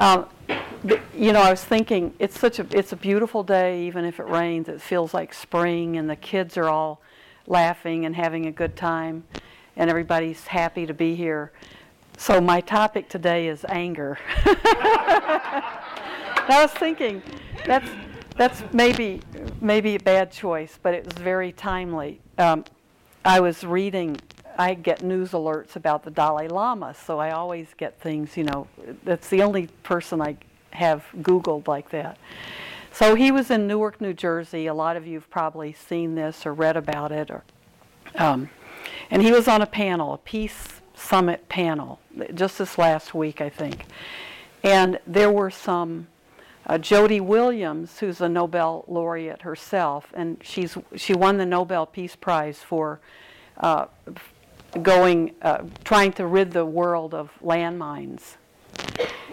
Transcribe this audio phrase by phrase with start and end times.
[0.00, 0.26] Um,
[1.14, 3.82] you know, I was thinking it's such a it's a beautiful day.
[3.82, 7.02] Even if it rains, it feels like spring, and the kids are all
[7.46, 9.24] laughing and having a good time,
[9.76, 11.52] and everybody's happy to be here.
[12.16, 14.18] So my topic today is anger.
[14.46, 15.76] I
[16.48, 17.22] was thinking
[17.66, 17.90] that's
[18.36, 19.20] that's maybe
[19.60, 22.22] maybe a bad choice, but it was very timely.
[22.38, 22.64] Um,
[23.24, 24.18] I was reading.
[24.58, 28.36] I get news alerts about the Dalai Lama, so I always get things.
[28.36, 28.66] You know,
[29.04, 30.36] that's the only person I
[30.72, 32.18] have Googled like that.
[32.92, 34.66] So he was in Newark, New Jersey.
[34.66, 37.44] A lot of you have probably seen this or read about it, or
[38.16, 38.50] um,
[39.10, 42.00] and he was on a panel, a peace summit panel,
[42.34, 43.86] just this last week, I think.
[44.62, 46.08] And there were some
[46.70, 52.14] uh, Jody Williams, who's a Nobel laureate herself, and she's she won the Nobel Peace
[52.14, 53.00] Prize for
[53.56, 53.86] uh,
[54.80, 58.36] going uh, trying to rid the world of landmines,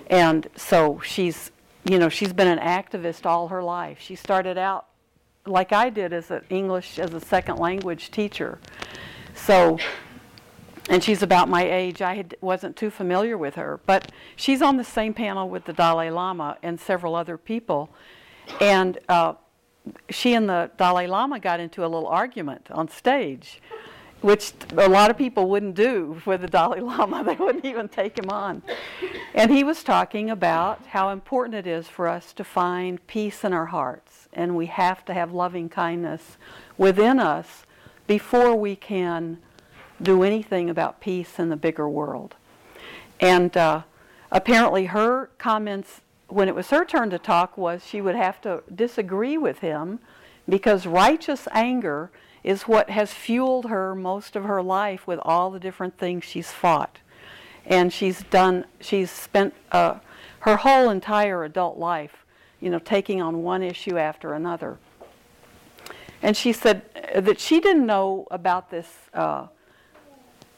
[0.07, 1.51] and so she's
[1.87, 3.99] you know she's been an activist all her life.
[4.01, 4.88] She started out
[5.45, 8.57] like I did as an English as a second language teacher,
[9.35, 9.77] so
[10.89, 12.02] and she's about my age.
[12.02, 15.73] I had, wasn't too familiar with her, but she's on the same panel with the
[15.73, 17.89] Dalai Lama and several other people.
[18.61, 19.33] And uh,
[20.09, 23.61] she and the Dalai Lama got into a little argument on stage,
[24.21, 27.23] which a lot of people wouldn't do with the Dalai Lama.
[27.25, 28.61] They wouldn't even take him on.
[29.33, 33.53] And he was talking about how important it is for us to find peace in
[33.53, 36.38] our hearts, and we have to have loving kindness
[36.77, 37.66] within us
[38.07, 39.39] before we can
[40.02, 42.36] do anything about peace in the bigger world.
[43.20, 43.81] And uh,
[44.31, 48.64] apparently, her comments when it was her turn to talk was she would have to
[48.73, 50.00] disagree with him
[50.48, 52.12] because righteous anger
[52.44, 56.52] is what has fueled her most of her life with all the different things she's
[56.52, 57.00] fought.
[57.66, 59.95] And she's done, she's spent uh,
[60.40, 62.25] her whole entire adult life,
[62.62, 64.78] you know, taking on one issue after another.
[66.22, 66.84] And she said
[67.16, 69.47] that she didn't know about this uh,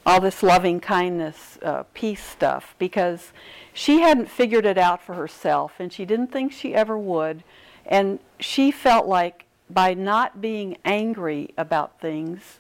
[0.10, 3.32] all this loving kindness, uh, peace stuff, because
[3.74, 7.44] she hadn't figured it out for herself and she didn't think she ever would.
[7.86, 12.60] And she felt like by not being angry about things,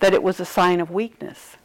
[0.00, 1.56] that it was a sign of weakness.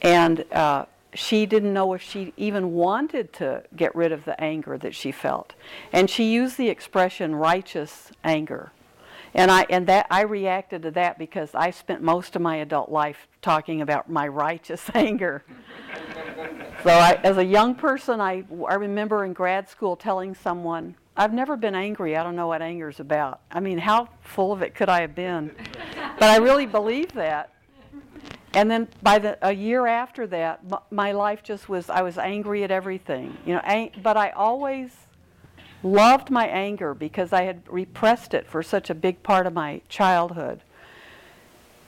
[0.00, 4.78] And uh, she didn't know if she even wanted to get rid of the anger
[4.78, 5.54] that she felt.
[5.92, 8.70] And she used the expression righteous anger.
[9.34, 12.90] And I and that I reacted to that because I spent most of my adult
[12.90, 15.42] life talking about my righteous anger.
[16.82, 21.32] so I, as a young person, I, I remember in grad school telling someone, I've
[21.32, 22.16] never been angry.
[22.16, 23.40] I don't know what anger is about.
[23.50, 25.50] I mean, how full of it could I have been?
[26.18, 27.50] but I really believed that.
[28.54, 32.18] And then by the a year after that, m- my life just was I was
[32.18, 33.34] angry at everything.
[33.46, 34.90] You know, ang- but I always
[35.82, 39.80] loved my anger because I had repressed it for such a big part of my
[39.88, 40.60] childhood.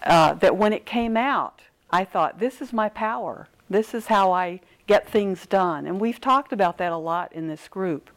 [0.03, 3.49] Uh, that when it came out, I thought, this is my power.
[3.71, 5.87] This is how I get things done.
[5.87, 8.10] And we've talked about that a lot in this group.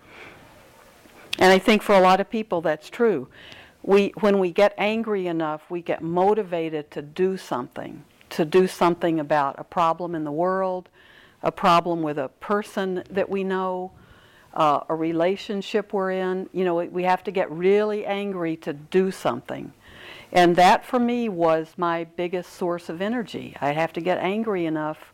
[1.39, 3.27] And I think for a lot of people that's true.
[3.83, 9.19] We, when we get angry enough, we get motivated to do something, to do something
[9.19, 10.89] about a problem in the world,
[11.43, 13.91] a problem with a person that we know,
[14.57, 16.49] uh, a relationship we're in.
[16.51, 19.71] You know, we have to get really angry to do something.
[20.31, 23.55] And that for me was my biggest source of energy.
[23.61, 25.13] I have to get angry enough,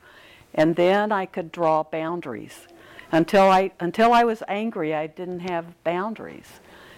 [0.56, 2.68] and then I could draw boundaries.
[3.12, 6.48] Until I, until I was angry, I didn't have boundaries.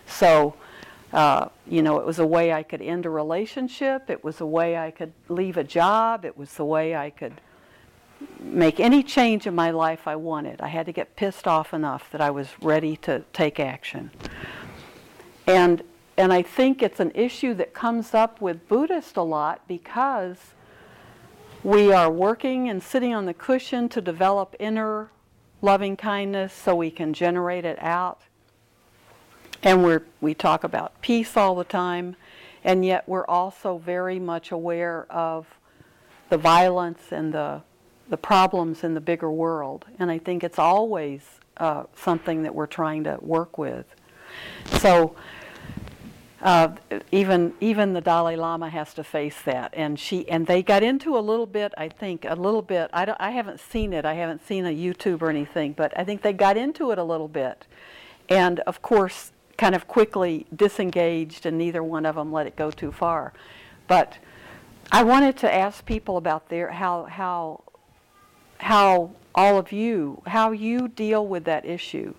[0.06, 0.56] So,
[1.12, 4.46] uh, you know, it was a way I could end a relationship, it was a
[4.46, 7.42] way I could leave a job, it was the way I could
[8.40, 10.62] make any change in my life I wanted.
[10.62, 14.12] I had to get pissed off enough that I was ready to take action.
[15.48, 15.84] And
[16.18, 20.38] and I think it's an issue that comes up with Buddhists a lot because
[21.62, 25.10] we are working and sitting on the cushion to develop inner
[25.62, 28.22] loving kindness so we can generate it out.
[29.64, 32.16] And we're, we talk about peace all the time,
[32.64, 35.48] and yet we're also very much aware of
[36.30, 37.62] the violence and the
[38.10, 39.86] the problems in the bigger world.
[40.00, 41.22] And I think it's always
[41.58, 43.86] uh, something that we're trying to work with.
[44.80, 45.16] So
[46.42, 46.76] uh,
[47.12, 51.18] even even the Dalai Lama has to face that, and she and they got into
[51.18, 51.74] a little bit.
[51.78, 52.90] I think a little bit.
[52.94, 54.06] I don't, I haven't seen it.
[54.06, 57.04] I haven't seen a YouTube or anything, but I think they got into it a
[57.04, 57.66] little bit,
[58.30, 62.70] and of course, kind of quickly disengaged, and neither one of them let it go
[62.70, 63.34] too far.
[63.88, 64.18] But
[64.92, 67.64] I wanted to ask people about their how how
[68.60, 72.14] how all of you, how you deal with that issue.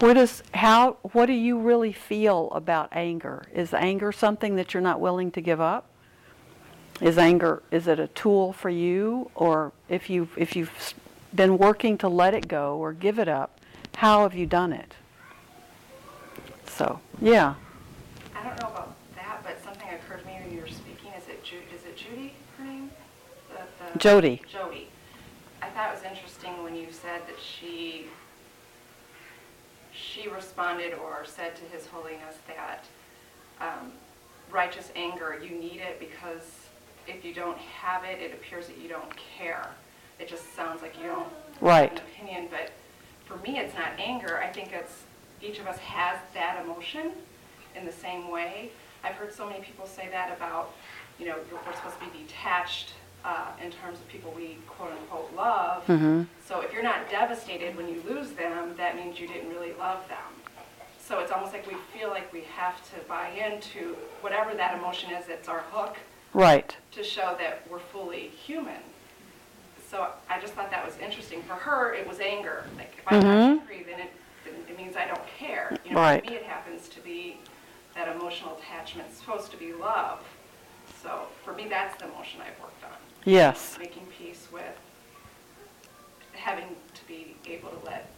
[0.00, 3.44] What is, how, what do you really feel about anger?
[3.54, 5.86] Is anger something that you're not willing to give up?
[7.00, 9.30] Is anger, is it a tool for you?
[9.34, 10.94] Or if you if you've
[11.34, 13.58] been working to let it go or give it up,
[13.96, 14.94] how have you done it?
[16.66, 17.54] So, yeah.
[18.34, 21.12] I don't know about that, but something occurred to me when you were speaking.
[21.16, 22.90] Is it Ju, is it Judy, her name?
[23.50, 24.42] The- the- Jody.
[24.50, 24.88] Jody.
[25.70, 28.06] I thought it was interesting when you said that she,
[29.92, 32.84] she responded or said to His Holiness that
[33.60, 33.92] um,
[34.50, 36.42] righteous anger, you need it because
[37.06, 39.68] if you don't have it, it appears that you don't care.
[40.18, 41.28] It just sounds like you don't
[41.60, 41.88] Right.
[41.90, 42.72] have an opinion, but
[43.26, 44.40] for me, it's not anger.
[44.42, 45.04] I think it's,
[45.40, 47.12] each of us has that emotion
[47.76, 48.70] in the same way.
[49.04, 50.72] I've heard so many people say that about,
[51.20, 52.94] you know, we're supposed to be detached
[53.24, 55.84] uh, in terms of people we quote-unquote love.
[55.86, 56.26] Mhm.
[56.44, 60.06] So if you're not devastated when you lose them, that means you didn't really love
[60.08, 60.18] them.
[60.98, 65.10] So it's almost like we feel like we have to buy into whatever that emotion
[65.12, 65.96] is, it's our hook
[66.32, 66.76] Right.
[66.92, 68.82] to show that we're fully human.
[69.90, 71.42] So I just thought that was interesting.
[71.42, 72.64] For her, it was anger.
[72.76, 73.24] Like, if I'm Mhm.
[73.24, 74.12] not angry, then it,
[74.68, 75.76] it means I don't care.
[75.84, 76.24] You know, Right.
[76.24, 77.40] for me, it happens to be
[77.96, 79.08] that emotional attachment.
[79.10, 80.20] It's supposed to be love.
[81.02, 82.90] So for me, that's the emotion I've worked on.
[83.24, 83.76] Yes.
[83.78, 84.64] Making peace with
[86.32, 86.64] having
[86.94, 88.10] to be able to let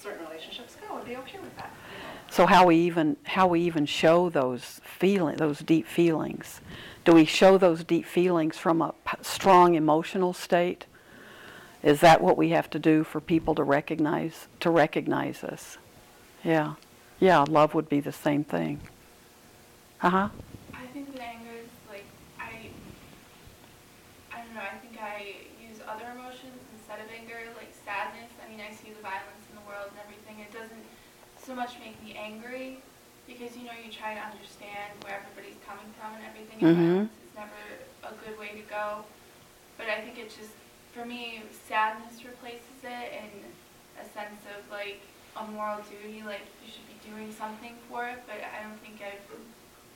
[0.00, 1.72] certain relationships go and be okay with that.
[1.92, 2.08] you know.
[2.30, 6.60] So how we even how we even show those feeling those deep feelings?
[7.04, 10.86] Do we show those deep feelings from a p- strong emotional state?
[11.82, 15.78] Is that what we have to do for people to recognize to recognize us?
[16.44, 16.74] Yeah.
[17.20, 18.80] Yeah, love would be the same thing.
[20.02, 20.28] Uh-huh.
[20.74, 22.04] I think that anger is like
[22.38, 22.68] I
[24.32, 28.26] I don't know, I think I use other emotions instead of anger, like sadness.
[28.42, 30.42] I mean I see the violence in the world and everything.
[30.42, 30.86] It doesn't
[31.38, 32.82] so much make me angry
[33.30, 36.92] because you know you try to understand where everybody's coming from and everything and mm-hmm.
[37.06, 37.62] violence is never
[38.02, 39.06] a good way to go.
[39.78, 40.58] But I think it's just
[40.90, 43.30] for me sadness replaces it and
[44.02, 44.98] a sense of like
[45.38, 48.98] a moral duty, like you should be doing something for it, but I don't think
[48.98, 49.22] I've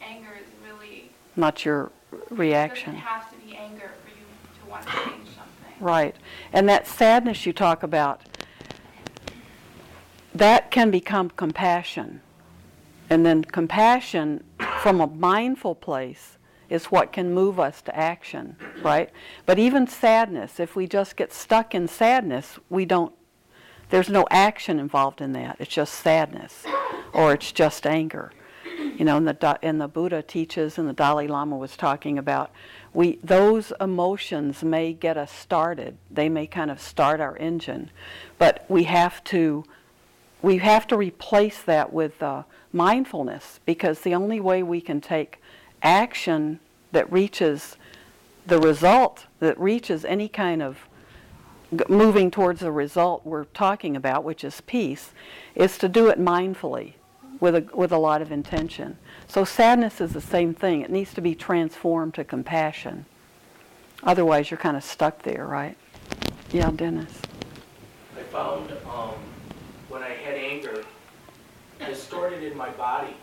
[0.03, 2.95] anger is really Not your it reaction.
[2.95, 4.22] doesn't have to be anger for you
[4.73, 5.75] want to change something.
[5.81, 6.17] Right.
[6.53, 8.23] And that sadness you talk about,
[10.35, 12.23] that can become compassion.
[13.11, 14.43] And then compassion
[14.81, 16.39] from a mindful place
[16.71, 19.11] is what can move us to action, right?
[19.45, 23.13] But even sadness, if we just get stuck in sadness, we don't,
[23.91, 25.57] there's no action involved in that.
[25.59, 26.65] It's just sadness
[27.13, 28.33] or it's just anger.
[28.99, 32.51] You know, and the, and the Buddha teaches, and the Dalai Lama was talking about,
[32.93, 35.97] we, those emotions may get us started.
[36.11, 37.91] They may kind of start our engine.
[38.39, 39.65] But we have to,
[40.43, 42.43] we have to replace that with uh,
[42.73, 45.41] mindfulness because the only way we can take
[45.83, 46.61] action
[46.93, 47.77] that reaches
[48.47, 50.79] the result, that reaches any kind of
[51.89, 55.13] moving towards the result we're talking about, which is peace,
[55.55, 56.95] is to do it mindfully
[57.43, 58.97] with a, with a lot of intention.
[59.27, 60.81] So sadness is the same thing.
[60.83, 63.05] It needs to be transformed to compassion.
[64.05, 65.77] Otherwise, you're kind of stuck there, right?
[66.53, 67.21] Yeah, Dennis.
[68.17, 69.15] I found um,
[69.89, 70.85] when I had anger,
[71.81, 73.17] I stored in my body.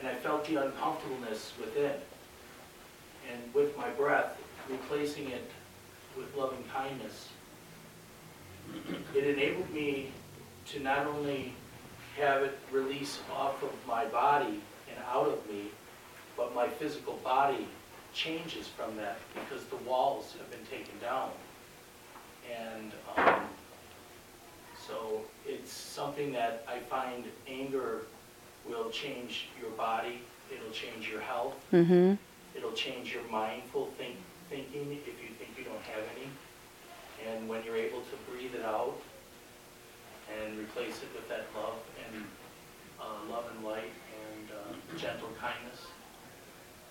[0.00, 1.92] And I felt the uncomfortableness within.
[3.32, 4.36] And with my breath,
[4.68, 5.48] replacing it
[6.16, 7.28] with loving kindness,
[9.14, 10.10] it enabled me
[10.72, 11.52] to not only
[12.18, 15.64] have it release off of my body and out of me,
[16.36, 17.66] but my physical body
[18.14, 21.30] changes from that because the walls have been taken down.
[22.58, 23.40] And um,
[24.86, 28.02] so it's something that I find anger
[28.68, 30.20] will change your body,
[30.52, 32.14] it'll change your health, Mm-hmm.
[32.56, 34.16] it'll change your mindful think,
[34.48, 36.28] thinking if you think you don't have any.
[37.28, 38.96] And when you're able to breathe it out
[40.32, 42.24] and replace it with that love and
[43.00, 43.92] uh, love and light
[44.30, 45.86] and uh, gentle kindness,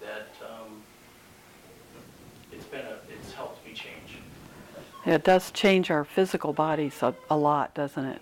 [0.02, 0.82] that um,
[2.52, 4.20] it's been a, it's helped me change.
[5.06, 8.22] It does change our physical bodies a, a lot, doesn't it?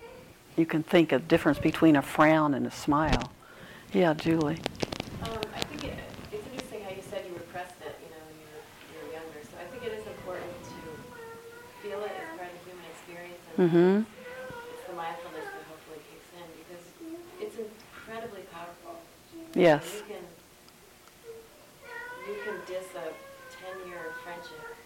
[0.56, 3.32] You can think a difference between a frown and a smile.
[3.92, 4.60] Yeah, Julie.
[5.22, 5.98] Um, I think it,
[6.30, 9.12] it's interesting how you said you repressed it, you know, when you were, you were
[9.16, 9.40] younger.
[9.48, 10.78] So I think it is important to
[11.80, 13.96] feel it as part of the human experience, and Mm-hmm.
[14.04, 16.84] it's the mindfulness that hopefully kicks in because
[17.40, 19.00] it's incredibly powerful.
[19.54, 19.84] Yes.
[20.08, 20.24] You can
[22.28, 23.12] you can diss a
[23.56, 24.76] ten-year friendship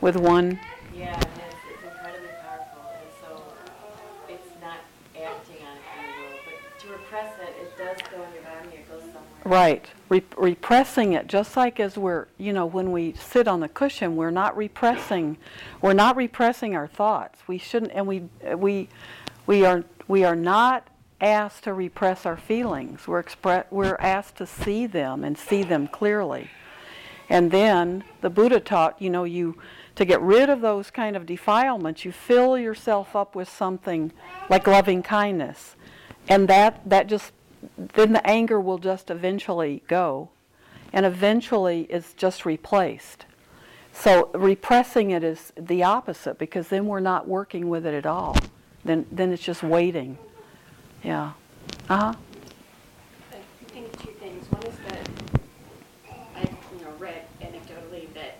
[0.00, 0.58] with one,
[0.94, 4.78] Yeah, and it's, it's incredibly powerful, and so uh, it's not
[5.16, 8.88] acting on it world, but to repress it, it does go in your body, it
[8.90, 9.22] goes somewhere.
[9.44, 13.68] right, re- repressing it, just like as we're, you know, when we sit on the
[13.68, 15.36] cushion, we're not repressing,
[15.80, 17.38] we're not repressing our thoughts.
[17.46, 18.24] We shouldn't, and we,
[18.56, 18.88] we,
[19.46, 20.88] we are, we are not
[21.22, 23.06] asked to repress our feelings.
[23.06, 26.50] We're expre- we're asked to see them and see them clearly.
[27.28, 29.56] And then the Buddha taught, you know, you
[29.94, 34.12] to get rid of those kind of defilements, you fill yourself up with something
[34.48, 35.76] like loving kindness.
[36.28, 37.32] And that that just
[37.76, 40.30] then the anger will just eventually go.
[40.92, 43.24] And eventually it's just replaced.
[43.92, 48.36] So repressing it is the opposite because then we're not working with it at all.
[48.84, 50.18] Then then it's just waiting.
[51.02, 51.32] Yeah.
[51.88, 52.14] Uh-huh.
[53.32, 54.50] I think two things.
[54.50, 55.08] One is that
[56.36, 58.38] I've, you know, read anecdotally that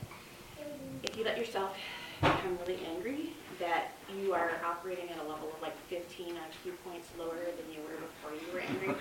[1.02, 1.76] if you let yourself
[2.20, 7.08] become really angry, that you are operating at a level of like 15 IQ points
[7.18, 8.94] lower than you were before you were angry.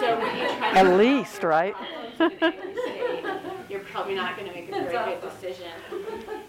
[0.00, 1.74] So when you try to At solve least, right?
[1.74, 3.24] problems in an angry state,
[3.70, 5.70] you're probably not going to make a very good decision.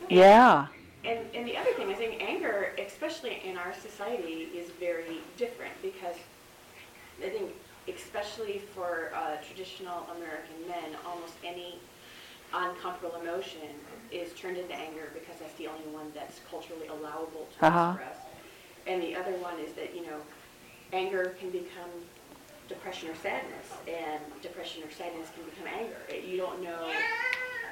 [0.10, 0.68] Yeah.
[1.06, 5.72] And, and the other thing, I think anger, especially in our society, is very different
[5.82, 6.16] because
[7.24, 7.52] I think,
[7.88, 11.80] especially for uh, traditional American men, almost any
[12.54, 13.70] uncomfortable emotion
[14.12, 17.94] is turned into anger because that's the only one that's culturally allowable to Uh-huh.
[17.98, 18.18] express.
[18.88, 20.18] And the other one is that, you know,
[20.94, 21.90] anger can become
[22.68, 25.98] depression or sadness, and depression or sadness can become anger.
[26.08, 26.92] It- You don't know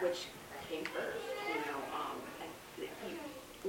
[0.02, 0.26] which
[0.70, 1.78] came first, you know.
[1.96, 3.18] Um, I- you-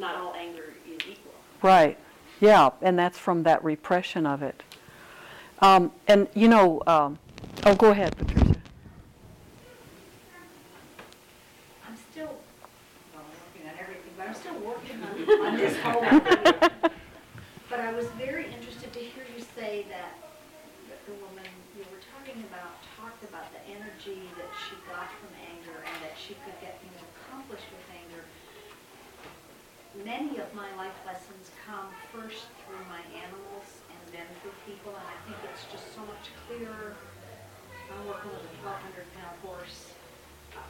[0.01, 1.33] not all anger is equal.
[1.63, 1.97] Right.
[2.41, 4.63] Yeah, and that's from that repression of it.
[5.61, 7.19] Um, and you know, um,
[7.67, 8.55] oh, go ahead, Patricia.
[11.87, 12.27] I'm still,
[13.15, 16.05] well, I'm working on everything, but I'm still working on, on this whole.
[17.69, 20.15] But I was very interested to hear you say that,
[21.09, 25.81] the woman you were talking about talked about the energy that she got from anger
[25.81, 28.29] and that she could get things accomplished with anger.
[30.05, 33.81] Many of my life lessons come first through my animals
[34.13, 36.95] then through people, and I think it's just so much clearer.
[37.89, 39.93] I'm working with a twelve hundred pound horse.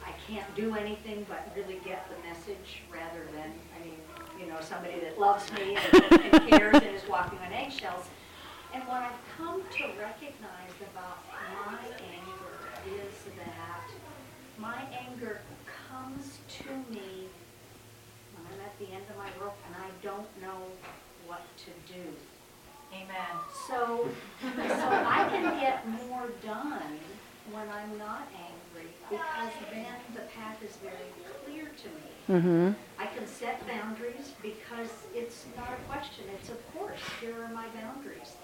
[0.05, 3.97] I can't do anything but really get the message rather than, I mean,
[4.39, 8.05] you know, somebody that loves me and and cares and is walking on eggshells.
[8.73, 12.53] And what I've come to recognize about my anger
[12.85, 13.81] is that
[14.59, 15.41] my anger
[15.89, 17.27] comes to me
[18.35, 20.69] when I'm at the end of my rope and I don't know
[21.25, 22.03] what to do.
[22.93, 23.35] Amen.
[23.67, 24.09] So,
[24.41, 26.99] so I can get more done
[27.51, 31.09] when I'm not angry because then the path is very
[31.45, 32.39] clear to me.
[32.39, 32.71] Mm-hmm.
[32.99, 37.67] I can set boundaries because it's not a question, it's of course, here are my
[37.69, 38.35] boundaries.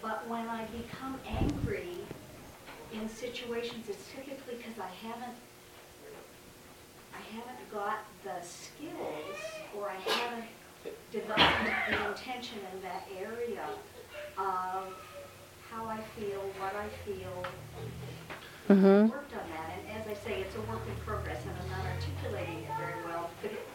[0.00, 1.96] But when I become angry
[2.92, 5.36] in situations, it's typically because I haven't,
[7.14, 9.38] I haven't got the skills
[9.76, 10.44] or I haven't
[11.10, 11.42] developed
[11.90, 13.64] the intention in that area
[14.38, 14.94] of
[15.70, 17.44] how I feel, what I feel,
[18.68, 19.10] Mm-hmm.
[19.10, 21.92] worked on that, and as I say, it's a work in progress, and I'm not
[21.92, 23.66] articulating it very well, but it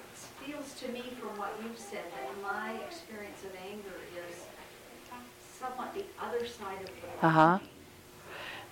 [0.44, 3.94] feels to me from what you've said that my experience of anger
[4.30, 4.46] is
[5.60, 6.88] somewhat the other side of
[7.22, 7.60] the Uh-huh.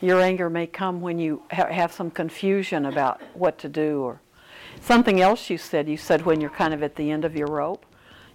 [0.02, 4.22] Your anger may come when you ha- have some confusion about what to do or
[4.82, 5.88] something else you said.
[5.90, 7.86] You said when you're kind of at the end of your rope.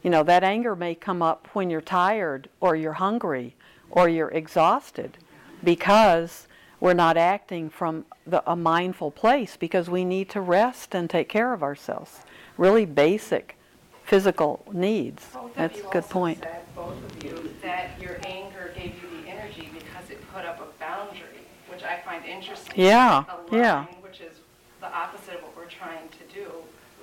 [0.02, 3.54] You know, that anger may come up when you're tired or you're hungry
[3.90, 5.18] or you're exhausted
[5.62, 6.46] because
[6.80, 11.28] we're not acting from the, a mindful place because we need to rest and take
[11.28, 12.20] care of ourselves.
[12.56, 13.56] Really basic
[14.04, 15.26] physical needs.
[15.54, 16.40] That's a good point.
[16.40, 20.60] said, both of you, that your anger gave you the energy because it put up
[20.60, 22.72] a boundary, which I find interesting.
[22.74, 23.84] Yeah, A yeah.
[24.00, 24.38] Which is
[24.80, 26.50] the opposite of what we're trying to do,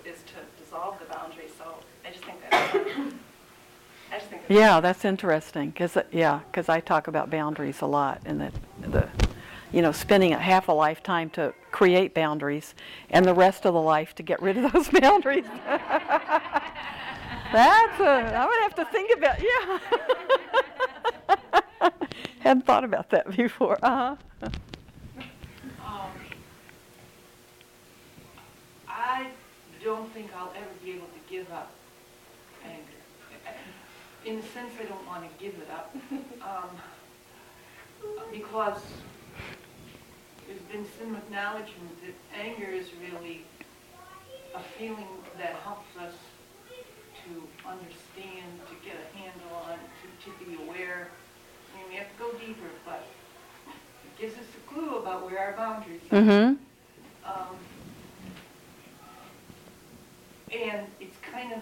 [0.03, 1.56] is to dissolve the boundary, so
[2.71, 3.13] I just think that's,
[4.11, 4.41] I just think.
[4.43, 8.53] that's- Yeah, that's interesting, because, yeah, because I talk about boundaries a lot, and that,
[8.81, 9.07] the,
[9.71, 12.73] you know, spending a half a lifetime to create boundaries,
[13.09, 15.45] and the rest of the life to get rid of those boundaries.
[17.53, 19.79] That's a, I'm gonna have to think about, yeah.
[22.39, 24.15] Hadn't thought about that before, uh-huh.
[24.41, 26.11] Um,
[28.87, 29.27] I
[29.83, 31.71] don't think I'll ever be able to give up
[32.63, 32.99] anger.
[34.25, 35.95] In a sense, I don't want to give it up,
[36.41, 36.69] um,
[38.31, 38.81] because
[40.47, 43.43] there's been some acknowledgement that anger is really
[44.55, 46.13] a feeling that helps us
[47.25, 51.09] to understand, to get a handle on, to, to be aware.
[51.73, 53.03] I mean, we have to go deeper, but
[53.67, 56.19] it gives us a clue about where our boundaries are.
[56.19, 57.29] Mm-hmm.
[57.29, 57.55] Um,
[60.49, 61.59] And it's kind of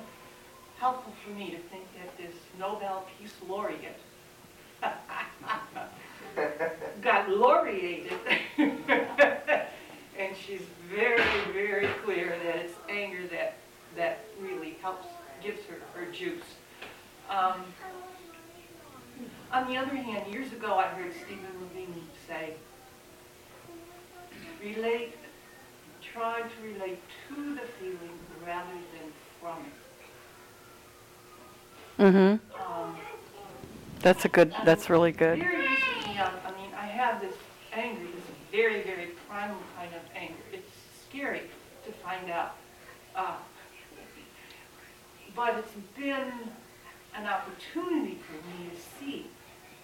[0.86, 3.98] helpful for me to think that this Nobel Peace Laureate
[7.02, 8.14] got laureated.
[8.60, 11.24] And she's very,
[11.54, 13.56] very clear that it's anger that,
[13.96, 15.08] that really helps,
[15.42, 16.44] gives her her juice.
[17.32, 17.64] Um,
[19.52, 22.54] On the other hand, years ago, I heard Stephen Levine say,
[24.64, 25.16] relate
[26.14, 29.12] try to relate to the feeling rather than
[29.42, 29.85] from it.
[32.00, 32.18] Mm-hmm.
[32.62, 32.98] Um,
[34.02, 35.40] That's a good, that's really good.
[35.40, 37.36] Very um, I mean, I have this
[37.74, 40.36] anger, this very, very primal kind of anger.
[40.52, 40.70] It's
[41.08, 41.42] scary
[41.86, 42.56] to find out.
[43.16, 43.36] Uh,
[45.36, 46.32] but it's been
[47.16, 49.28] an opportunity for me to see,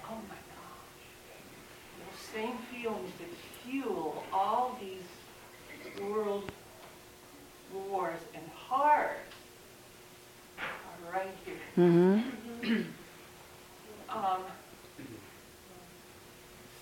[0.05, 0.79] oh my God,
[1.99, 3.29] those same feelings that
[3.63, 6.51] fuel all these world
[7.73, 9.17] wars and horrors
[11.13, 11.55] right here.
[11.77, 12.81] Mm-hmm.
[14.13, 14.41] Um,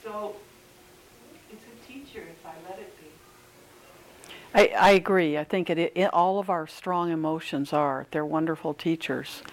[0.03, 0.35] so
[1.51, 3.05] it's a teacher if I let it be.
[4.55, 5.37] I, I agree.
[5.37, 8.07] I think it, it, all of our strong emotions are.
[8.09, 9.43] They're wonderful teachers.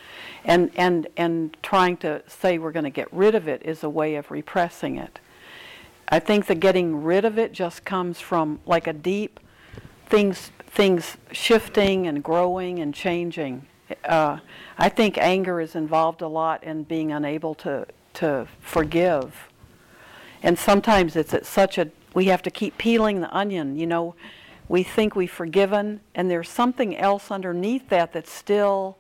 [0.45, 3.91] And, and, and trying to say we're going to get rid of it is a
[3.91, 5.19] way of repressing it.
[6.09, 9.39] I think that getting rid of it just comes from like a deep
[10.07, 13.67] things, things shifting and growing and changing.
[14.05, 14.39] Uh,
[14.79, 19.49] I think anger is involved a lot in being unable to, to forgive.
[20.43, 24.15] And sometimes it's at such a, we have to keep peeling the onion, you know.
[24.69, 28.97] We think we've forgiven, and there's something else underneath that that's still,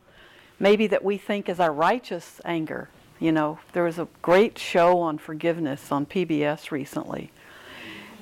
[0.60, 2.88] maybe that we think is our righteous anger.
[3.18, 7.32] You know, there was a great show on forgiveness on PBS recently.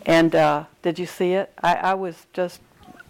[0.07, 1.53] And uh, did you see it?
[1.63, 2.61] I, I was just,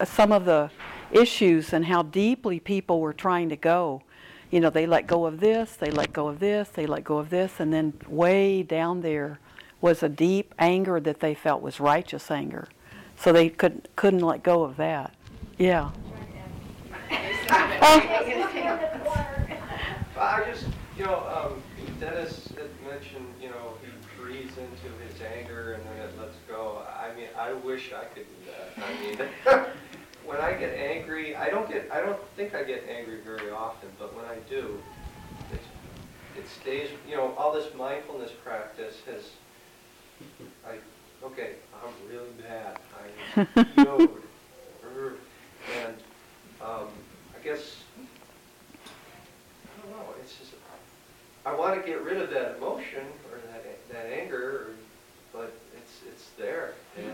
[0.04, 0.70] some of the
[1.14, 4.02] issues and how deeply people were trying to go.
[4.50, 7.18] You know, they let go of this, they let go of this, they let go
[7.18, 9.38] of this, and then way down there
[9.80, 12.68] was a deep anger that they felt was righteous anger.
[13.16, 15.14] So they could, couldn't let go of that.
[15.58, 15.90] Yeah.
[20.16, 21.62] Well, I just, you know, um,
[21.98, 26.82] Dennis had mentioned, you know, he breathes into his anger and then it lets go.
[26.88, 28.86] I mean, I wish I could do that.
[28.86, 29.66] I mean,
[30.26, 33.90] when I get angry, I don't get, I don't think I get angry very often,
[33.98, 34.80] but when I do,
[35.52, 35.66] it's,
[36.38, 39.30] it stays, you know, all this mindfulness practice has,
[40.66, 40.76] I,
[41.26, 42.78] okay, I'm really bad.
[43.36, 44.08] I know,
[45.84, 45.94] and,
[46.60, 46.88] um,
[47.34, 50.52] I guess, I don't know, it's just,
[51.46, 54.68] I want to get rid of that emotion or that, that anger,
[55.32, 56.72] but it's, it's there.
[56.96, 57.06] And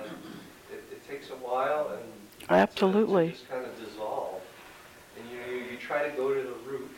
[0.72, 2.04] it, it takes a while and
[2.50, 3.30] Absolutely.
[3.30, 4.40] Just kind of dissolve.
[5.16, 6.90] And you, you, you try to go to the root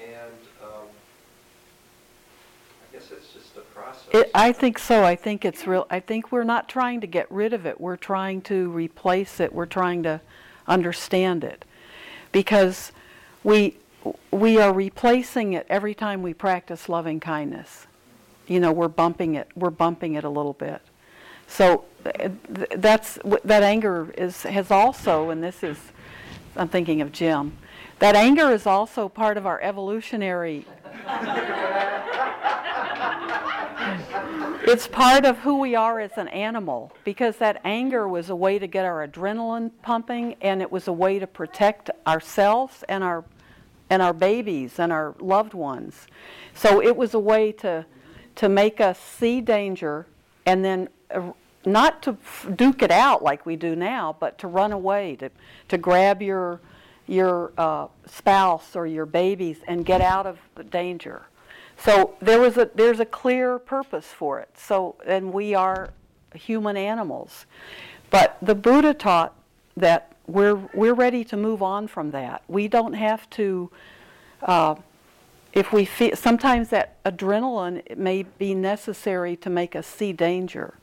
[0.00, 0.86] and, um,
[2.82, 4.08] I guess it's just a process.
[4.12, 5.04] It, I think so.
[5.04, 5.86] I think it's real.
[5.90, 7.80] I think we're not trying to get rid of it.
[7.80, 9.52] We're trying to replace it.
[9.52, 10.20] We're trying to
[10.66, 11.64] understand it,
[12.30, 12.92] because
[13.42, 13.76] we
[14.30, 17.86] we are replacing it every time we practice loving kindness.
[18.46, 19.48] You know, we're bumping it.
[19.54, 20.80] We're bumping it a little bit.
[21.50, 25.78] So th- th- that's that anger is has also, and this is,
[26.56, 27.58] I'm thinking of Jim.
[27.98, 30.64] That anger is also part of our evolutionary
[34.62, 38.58] it's part of who we are as an animal because that anger was a way
[38.58, 43.24] to get our adrenaline pumping and it was a way to protect ourselves and our
[43.88, 46.06] and our babies and our loved ones.
[46.54, 47.84] So it was a way to
[48.36, 50.06] to make us see danger
[50.46, 51.32] and then uh,
[51.64, 52.16] not to
[52.56, 55.30] duke it out like we do now, but to run away, to
[55.68, 56.60] to grab your
[57.06, 61.22] your uh, spouse or your babies and get out of the danger.
[61.76, 64.50] So there was a there's a clear purpose for it.
[64.56, 65.90] So and we are
[66.34, 67.46] human animals,
[68.10, 69.34] but the Buddha taught
[69.76, 72.42] that we're we're ready to move on from that.
[72.48, 73.70] We don't have to.
[74.42, 74.76] Uh,
[75.52, 80.74] if we feel sometimes that adrenaline may be necessary to make us see danger,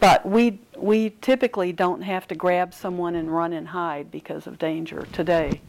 [0.00, 4.58] but we we typically don't have to grab someone and run and hide because of
[4.58, 5.60] danger today.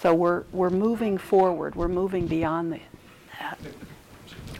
[0.00, 1.74] So we're we're moving forward.
[1.74, 3.58] We're moving beyond that.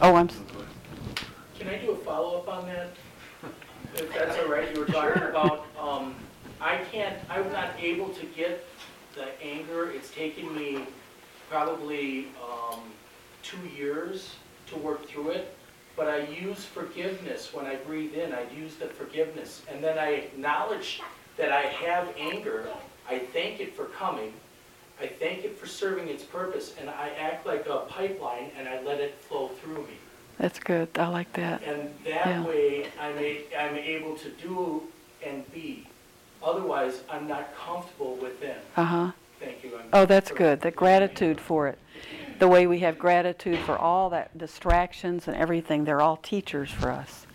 [0.01, 0.27] Oh, I'm.
[0.27, 2.89] Can I do a follow-up on that?
[3.95, 6.15] If that's all right, you were talking about, um,
[6.59, 8.65] I can't, I'm not able to get
[9.13, 10.85] the anger, it's taken me
[11.49, 12.79] probably um,
[13.53, 14.35] two years
[14.67, 15.55] to work through it,
[15.95, 20.09] but I use forgiveness when I breathe in, I use the forgiveness, and then I
[20.11, 21.01] acknowledge
[21.37, 22.67] that I have anger,
[23.09, 24.33] I thank it for coming,
[25.01, 28.81] I thank it for serving its purpose, and I act like a pipeline and I
[28.83, 29.97] let it flow through me.
[30.37, 30.89] That's good.
[30.97, 31.61] I like that.
[31.63, 32.41] And Yeah.
[32.41, 34.83] that way, I'm, a, I'm able to do
[35.25, 35.87] and be.
[36.43, 38.57] Otherwise, I'm not comfortable with within.
[38.75, 39.11] Uh-huh.
[39.39, 39.75] Thank you.
[39.75, 40.61] I'm- Oh, that's good.
[40.61, 41.77] The gratitude for it.
[42.39, 46.91] The way we have gratitude for all that distractions and everything, they're all teachers for
[46.91, 47.25] us.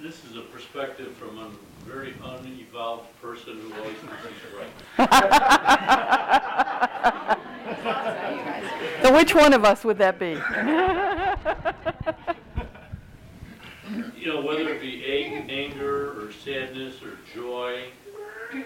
[0.00, 1.50] This is a perspective from a
[1.86, 4.70] very unevolved person who always thinks he's right.
[9.02, 10.38] So which one of us would that be?
[14.16, 15.04] You know, whether it be
[15.50, 17.88] anger or sadness or joy,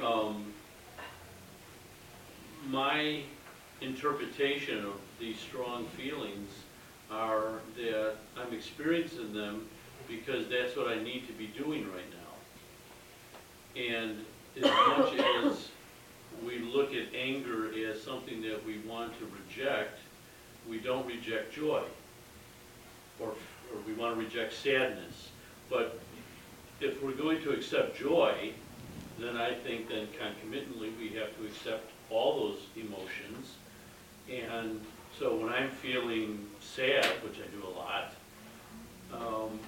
[0.01, 0.53] um,
[2.69, 3.23] my
[3.81, 6.51] interpretation of these strong feelings
[7.11, 9.67] are that I'm experiencing them
[10.09, 13.83] because that's what I need to be doing right now.
[13.83, 14.25] And
[14.57, 15.69] as much as
[16.45, 19.99] we look at anger as something that we want to reject,
[20.69, 21.83] we don't reject joy.
[23.21, 25.31] Or, or we want to reject sadness.
[25.69, 26.01] But
[26.81, 28.53] if we're going to accept joy,
[29.19, 33.57] then I think then concomitantly, we have to accept all those emotions.
[34.31, 34.81] And
[35.19, 38.13] so when I'm feeling sad, which I do a lot,
[39.13, 39.59] um,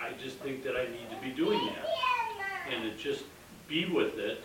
[0.00, 1.90] I just think that I need to be doing that.
[2.72, 3.24] And to just
[3.68, 4.44] be with it,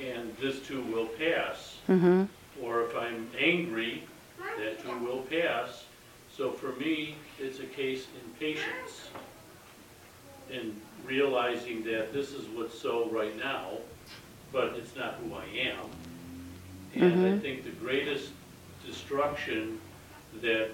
[0.00, 1.76] and this too will pass.
[1.88, 2.24] Mm-hmm.
[2.62, 4.02] Or if I'm angry,
[4.56, 5.84] that too will pass.
[6.36, 9.08] So for me, it's a case in patience.
[10.52, 13.70] and realizing that this is what's so right now,
[14.52, 15.86] but it's not who I am.
[16.94, 17.40] And I Mhm.
[17.40, 18.30] think the greatest
[18.86, 19.80] destruction
[20.42, 20.70] that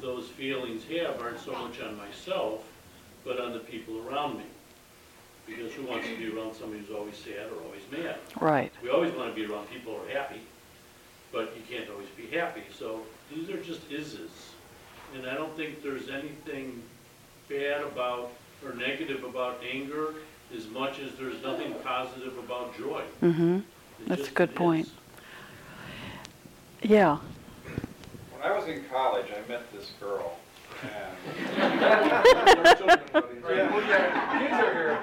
[0.00, 2.64] those feelings have aren't so much on myself,
[3.24, 4.44] but on the people around me.
[5.46, 8.16] Because who wants to be around somebody who's always sad or always mad?
[8.40, 8.72] Right.
[8.82, 10.40] We always want to be around people who are happy,
[11.32, 12.62] but you can't always be happy.
[12.76, 14.30] So these are just ises.
[15.14, 16.82] And I don't think there's anything
[17.48, 18.30] bad about
[18.64, 20.14] or negative about anger
[20.56, 23.02] as much as there's nothing positive about joy.
[23.22, 23.60] Mm-hmm.
[24.06, 24.88] That's a good point.
[26.84, 26.90] Is.
[26.90, 27.18] Yeah.
[28.32, 30.38] When I was in college, I met this girl,
[30.82, 30.90] and
[31.64, 34.98] Yeah, well, yeah, kids are here.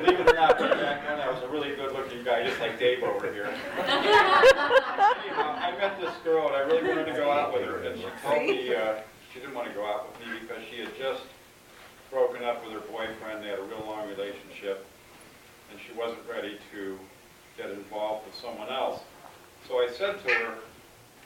[0.00, 3.02] believe it or not, back then I was a really good-looking guy, just like Dave
[3.02, 3.46] over here.
[3.46, 3.88] Anyhow,
[5.58, 8.06] I met this girl, and I really wanted to go out with her, and she
[8.22, 8.94] told me uh,
[9.32, 11.22] she didn't want to go out with me because she had just
[12.10, 14.86] broken up with her boyfriend, they had a real long relationship,
[15.70, 16.98] and she wasn't ready to
[17.56, 19.00] get involved with someone else.
[19.66, 20.54] So I said to her,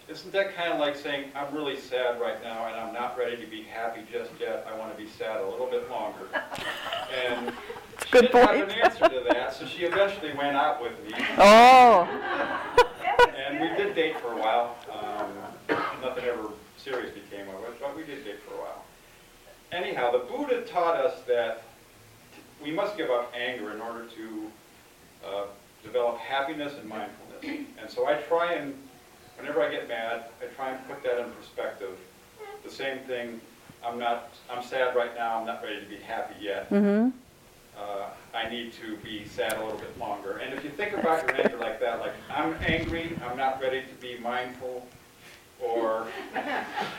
[0.09, 3.37] isn't that kind of like saying, I'm really sad right now and I'm not ready
[3.37, 4.67] to be happy just yet.
[4.71, 6.27] I want to be sad a little bit longer.
[7.27, 7.53] And
[8.05, 8.73] she Good didn't have point.
[8.73, 11.11] an answer to that, so she eventually went out with me.
[11.37, 12.09] Oh.
[13.37, 14.77] And we did date for a while.
[14.91, 18.85] Um, nothing ever seriously came of it, but we did date for a while.
[19.73, 21.65] Anyhow, the Buddha taught us that
[22.63, 24.51] we must give up anger in order to
[25.27, 25.45] uh,
[25.83, 27.67] develop happiness and mindfulness.
[27.79, 28.75] And so I try and,
[29.39, 31.99] whenever I get mad, I try and put that in perspective.
[32.65, 33.41] The same thing,
[33.85, 36.69] I'm not, I'm sad right now, I'm not ready to be happy yet.
[36.71, 37.11] Mm-hmm.
[37.79, 40.39] Uh, I need to be sad a little bit longer.
[40.39, 43.83] And if you think about your anger like that, like, I'm angry, I'm not ready
[43.83, 44.87] to be mindful,
[45.61, 46.07] or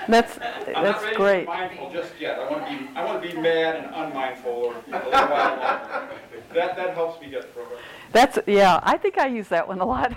[0.08, 1.42] That's, I'm not that's ready to great.
[1.42, 2.40] be mindful just yet.
[2.40, 5.58] I want to be, I want to be mad and unmindful or a little while
[5.58, 6.10] longer.
[6.52, 7.78] That, that helps me get through it.
[8.12, 10.14] That's, yeah, I think I use that one a lot.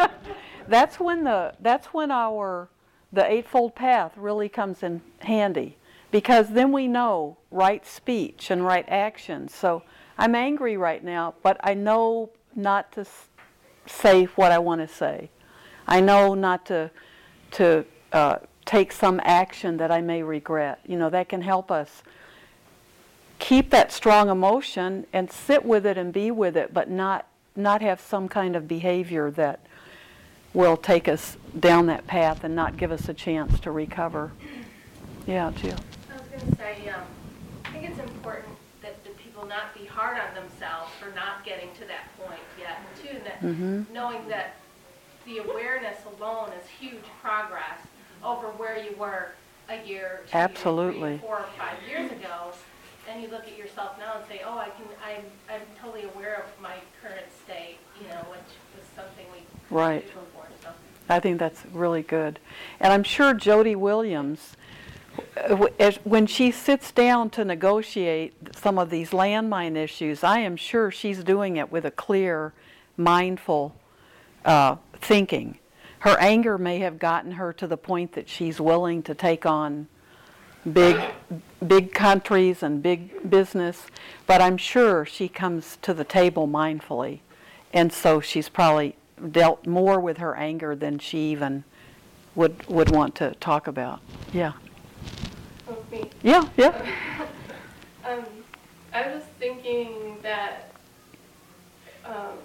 [0.68, 2.68] That's when the, that's when our,
[3.12, 5.76] the Eightfold Path really comes in handy.
[6.10, 9.48] Because then we know right speech and right action.
[9.48, 9.82] So
[10.16, 13.04] I'm angry right now, but I know not to
[13.86, 15.30] say what I want to say.
[15.86, 16.90] I know not to,
[17.52, 20.80] to uh, take some action that I may regret.
[20.86, 22.02] You know, that can help us
[23.38, 27.26] keep that strong emotion and sit with it and be with it, but not
[27.56, 29.60] not have some kind of behavior that
[30.56, 34.32] will take us down that path and not give us a chance to recover.
[35.26, 35.76] Yeah, Jill.
[36.10, 37.02] I was gonna say, um,
[37.66, 41.68] I think it's important that the people not be hard on themselves for not getting
[41.74, 43.90] to that point yet, and too, that Mhm.
[43.92, 44.54] knowing that
[45.26, 47.80] the awareness alone is huge progress
[48.24, 49.32] over where you were
[49.68, 51.18] a year, two years, three, Absolutely.
[51.18, 52.52] four or five years ago.
[53.08, 56.36] And you look at yourself now and say, oh, I can, I'm, I'm totally aware
[56.42, 58.40] of my current state, you know, which
[58.74, 59.40] was something we
[59.70, 60.04] Right.
[60.14, 60.20] so.
[61.08, 62.38] I think that's really good.
[62.80, 64.56] And I'm sure Jody Williams,
[65.48, 65.56] uh,
[66.04, 71.22] when she sits down to negotiate some of these landmine issues, I am sure she's
[71.22, 72.52] doing it with a clear,
[72.96, 73.74] mindful
[74.44, 75.58] uh, thinking.
[76.00, 79.88] Her anger may have gotten her to the point that she's willing to take on
[80.72, 81.00] big,
[81.66, 83.86] big countries and big business,
[84.26, 87.20] but I'm sure she comes to the table mindfully.
[87.72, 88.96] And so she's probably
[89.30, 91.64] dealt more with her anger than she even
[92.34, 94.00] would, would want to talk about.
[94.32, 94.52] Yeah.
[95.68, 96.10] Oh, me.
[96.22, 96.86] Yeah, yeah.
[98.06, 98.24] Um,
[98.94, 100.70] I was thinking that
[102.04, 102.38] um,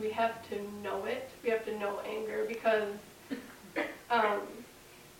[0.00, 1.28] we have to know it.
[1.44, 2.94] We have to know anger because
[4.10, 4.40] um,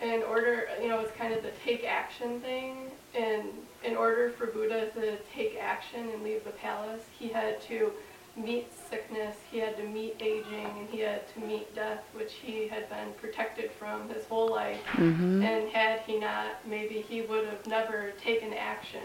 [0.01, 2.89] in order, you know, it's kind of the take action thing.
[3.15, 3.49] And
[3.83, 7.91] in order for Buddha to take action and leave the palace, he had to
[8.35, 12.67] meet sickness, he had to meet aging, and he had to meet death, which he
[12.67, 14.81] had been protected from his whole life.
[14.93, 15.43] Mm-hmm.
[15.43, 19.01] And had he not, maybe he would have never taken action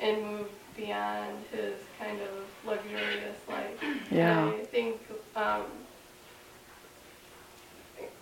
[0.00, 3.82] and moved beyond his kind of luxurious life.
[4.10, 4.48] Yeah.
[4.48, 5.00] And I think
[5.34, 5.64] um,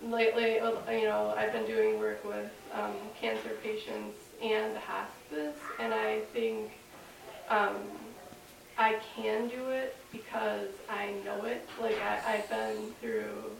[0.01, 5.93] lately, uh, you know, I've been doing work with um, cancer patients and hospice, and
[5.93, 6.71] I think
[7.49, 7.75] um,
[8.77, 11.67] I can do it because I know it.
[11.81, 13.51] Like I, I've been through,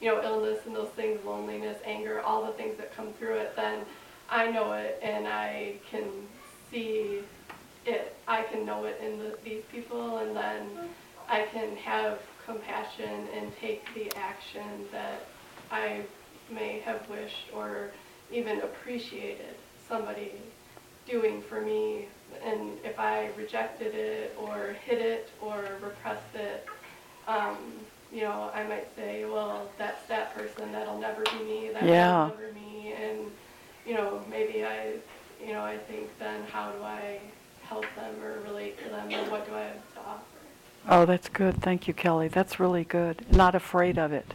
[0.00, 3.56] you know, illness and those things, loneliness, anger, all the things that come through it.
[3.56, 3.80] Then
[4.30, 6.04] I know it, and I can
[6.70, 7.20] see
[7.86, 8.14] it.
[8.26, 10.68] I can know it in the, these people, and then
[11.28, 15.26] I can have compassion and take the action that
[15.70, 16.02] I
[16.50, 17.90] may have wished or
[18.30, 19.56] even appreciated
[19.88, 20.32] somebody
[21.08, 22.06] doing for me.
[22.44, 26.66] And if I rejected it or hid it or repressed it,
[27.26, 27.56] um,
[28.12, 32.30] you know, I might say, well, that's that person, that'll never be me, that'll Yeah.
[32.30, 32.92] never me.
[32.92, 33.30] And,
[33.86, 34.94] you know, maybe I,
[35.44, 37.20] you know, I think then how do I
[37.62, 40.22] help them or relate to them and what do I have to offer?
[40.88, 41.60] Oh, that's good.
[41.60, 42.28] Thank you, Kelly.
[42.28, 43.26] That's really good.
[43.34, 44.32] Not afraid of it.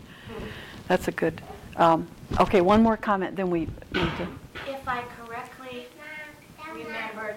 [0.88, 1.42] That's a good.
[1.78, 2.08] Um,
[2.40, 3.72] okay, one more comment, then we need
[4.18, 4.28] to.
[4.68, 5.23] If I correctly remember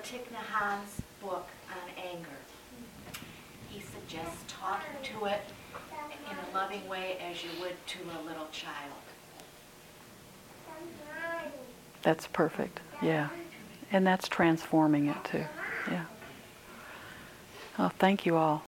[0.07, 2.39] Thich Nhat Hanh's book on anger,
[3.69, 5.41] he suggests talking to it
[6.31, 8.95] in a loving way as you would to a little child.
[12.03, 12.79] That's perfect.
[13.03, 13.31] Yeah.
[13.91, 15.45] And that's transforming it too.
[15.91, 16.05] Yeah.
[17.81, 18.63] Oh, thank you all.